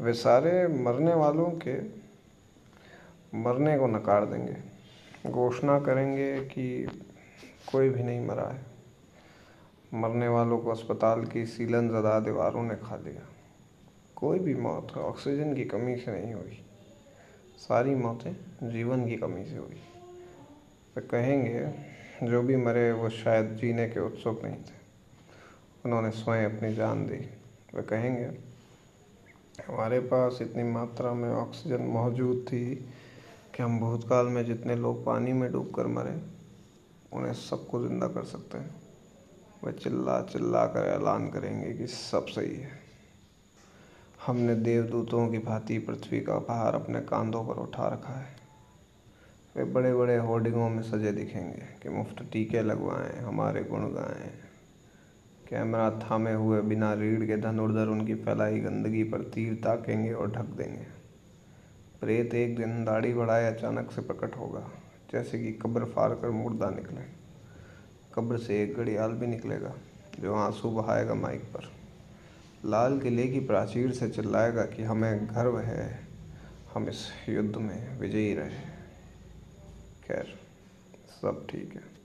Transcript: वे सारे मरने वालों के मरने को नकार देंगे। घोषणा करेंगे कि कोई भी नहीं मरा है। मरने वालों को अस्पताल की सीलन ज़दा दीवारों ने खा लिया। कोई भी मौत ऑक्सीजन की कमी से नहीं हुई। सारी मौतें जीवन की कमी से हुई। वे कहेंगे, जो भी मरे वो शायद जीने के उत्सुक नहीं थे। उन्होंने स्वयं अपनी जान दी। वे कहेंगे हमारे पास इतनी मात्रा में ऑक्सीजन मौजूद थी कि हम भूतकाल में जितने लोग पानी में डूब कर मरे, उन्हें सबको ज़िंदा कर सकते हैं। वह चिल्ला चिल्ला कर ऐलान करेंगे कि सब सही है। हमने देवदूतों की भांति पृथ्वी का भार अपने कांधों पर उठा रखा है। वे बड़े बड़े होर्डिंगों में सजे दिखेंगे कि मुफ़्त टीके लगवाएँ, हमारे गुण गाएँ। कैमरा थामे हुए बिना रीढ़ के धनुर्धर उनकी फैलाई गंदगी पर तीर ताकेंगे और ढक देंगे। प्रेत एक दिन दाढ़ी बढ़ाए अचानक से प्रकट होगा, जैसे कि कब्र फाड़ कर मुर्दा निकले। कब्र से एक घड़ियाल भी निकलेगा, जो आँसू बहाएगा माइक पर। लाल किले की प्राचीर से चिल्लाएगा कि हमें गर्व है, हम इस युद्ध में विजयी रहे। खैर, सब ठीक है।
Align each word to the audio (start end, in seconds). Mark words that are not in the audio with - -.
वे 0.00 0.12
सारे 0.12 0.66
मरने 0.68 1.14
वालों 1.14 1.50
के 1.50 1.80
मरने 3.38 3.78
को 3.78 3.86
नकार 3.86 4.26
देंगे। 4.26 4.56
घोषणा 5.30 5.80
करेंगे 5.80 6.44
कि 6.44 6.86
कोई 7.72 7.88
भी 7.88 8.02
नहीं 8.02 8.26
मरा 8.26 8.48
है। 8.48 8.62
मरने 9.94 10.28
वालों 10.28 10.58
को 10.58 10.70
अस्पताल 10.70 11.24
की 11.24 11.46
सीलन 11.46 11.88
ज़दा 11.88 12.20
दीवारों 12.20 12.62
ने 12.62 12.74
खा 12.74 12.96
लिया। 12.96 13.28
कोई 14.16 14.38
भी 14.38 14.54
मौत 14.54 14.92
ऑक्सीजन 14.96 15.54
की 15.54 15.64
कमी 15.64 15.96
से 15.96 16.20
नहीं 16.20 16.34
हुई। 16.34 16.64
सारी 17.58 17.94
मौतें 17.94 18.36
जीवन 18.70 19.06
की 19.06 19.16
कमी 19.16 19.44
से 19.44 19.56
हुई। 19.56 19.82
वे 20.96 21.00
कहेंगे, 21.00 21.70
जो 22.26 22.42
भी 22.42 22.56
मरे 22.56 22.92
वो 22.92 23.08
शायद 23.08 23.50
जीने 23.50 23.88
के 23.88 24.00
उत्सुक 24.00 24.42
नहीं 24.42 24.56
थे। 24.56 24.80
उन्होंने 25.84 26.10
स्वयं 26.10 26.50
अपनी 26.50 26.74
जान 26.74 27.06
दी। 27.06 27.30
वे 27.74 27.82
कहेंगे 27.82 28.50
हमारे 29.68 30.00
पास 30.00 30.38
इतनी 30.42 30.62
मात्रा 30.62 31.12
में 31.14 31.30
ऑक्सीजन 31.30 31.82
मौजूद 31.82 32.44
थी 32.48 32.74
कि 33.54 33.62
हम 33.62 33.80
भूतकाल 33.80 34.26
में 34.26 34.44
जितने 34.44 34.76
लोग 34.76 35.04
पानी 35.04 35.32
में 35.32 35.52
डूब 35.52 35.72
कर 35.76 35.86
मरे, 35.86 36.20
उन्हें 37.12 37.32
सबको 37.32 37.86
ज़िंदा 37.86 38.08
कर 38.08 38.24
सकते 38.24 38.58
हैं। 38.58 38.74
वह 39.64 39.72
चिल्ला 39.72 40.20
चिल्ला 40.22 40.66
कर 40.66 40.86
ऐलान 40.86 41.28
करेंगे 41.28 41.72
कि 41.72 41.86
सब 41.86 42.26
सही 42.26 42.56
है। 42.56 42.78
हमने 44.26 44.54
देवदूतों 44.54 45.28
की 45.28 45.38
भांति 45.38 45.78
पृथ्वी 45.78 46.20
का 46.20 46.34
भार 46.38 46.74
अपने 46.74 47.00
कांधों 47.00 47.44
पर 47.44 47.54
उठा 47.54 47.88
रखा 47.88 48.12
है। 48.12 48.36
वे 49.56 49.64
बड़े 49.64 49.94
बड़े 49.94 50.16
होर्डिंगों 50.16 50.68
में 50.68 50.82
सजे 50.82 51.12
दिखेंगे 51.12 51.66
कि 51.82 51.88
मुफ़्त 51.88 52.22
टीके 52.32 52.62
लगवाएँ, 52.62 53.18
हमारे 53.18 53.64
गुण 53.64 53.88
गाएँ। 53.88 54.49
कैमरा 55.50 55.90
थामे 56.00 56.32
हुए 56.32 56.60
बिना 56.62 56.92
रीढ़ 56.94 57.24
के 57.24 57.36
धनुर्धर 57.36 57.86
उनकी 57.86 58.14
फैलाई 58.14 58.58
गंदगी 58.60 59.02
पर 59.04 59.22
तीर 59.22 59.54
ताकेंगे 59.54 60.12
और 60.12 60.30
ढक 60.32 60.44
देंगे। 60.56 60.84
प्रेत 62.00 62.34
एक 62.34 62.56
दिन 62.56 62.84
दाढ़ी 62.84 63.14
बढ़ाए 63.14 63.54
अचानक 63.54 63.90
से 63.92 64.02
प्रकट 64.02 64.36
होगा, 64.36 64.70
जैसे 65.12 65.38
कि 65.38 65.52
कब्र 65.52 65.84
फाड़ 65.84 66.12
कर 66.12 66.30
मुर्दा 66.30 66.70
निकले। 66.70 67.02
कब्र 68.14 68.38
से 68.38 68.62
एक 68.62 68.76
घड़ियाल 68.76 69.12
भी 69.12 69.26
निकलेगा, 69.26 69.74
जो 70.20 70.34
आँसू 70.34 70.70
बहाएगा 70.70 71.14
माइक 71.14 71.42
पर। 71.42 71.70
लाल 72.64 72.98
किले 73.00 73.26
की 73.28 73.40
प्राचीर 73.40 73.92
से 73.92 74.08
चिल्लाएगा 74.08 74.62
कि 74.66 74.82
हमें 74.82 75.26
गर्व 75.26 75.58
है, 75.58 76.08
हम 76.74 76.88
इस 76.88 77.06
युद्ध 77.28 77.56
में 77.56 77.98
विजयी 77.98 78.34
रहे। 78.34 78.60
खैर, 80.04 80.34
सब 81.22 81.46
ठीक 81.50 81.74
है। 81.74 81.99